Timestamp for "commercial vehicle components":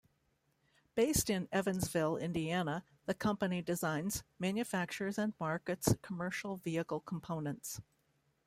6.01-7.79